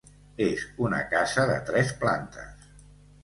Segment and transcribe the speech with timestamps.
[0.45, 2.67] És una casa de tres plantes.